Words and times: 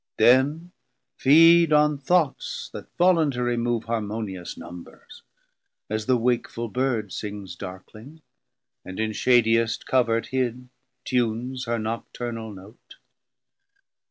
Then 0.17 0.71
feed 1.15 1.71
on 1.71 1.99
thoughts, 1.99 2.71
that 2.73 2.87
voluntarie 2.97 3.55
move 3.55 3.83
Harmonious 3.83 4.57
numbers; 4.57 5.21
as 5.91 6.07
the 6.07 6.17
wakeful 6.17 6.69
Bird 6.69 7.13
Sings 7.13 7.55
darkling, 7.55 8.23
and 8.83 8.99
in 8.99 9.13
shadiest 9.13 9.85
Covert 9.85 10.25
hid 10.29 10.69
Tunes 11.05 11.65
her 11.65 11.77
nocturnal 11.77 12.51
Note. 12.51 12.95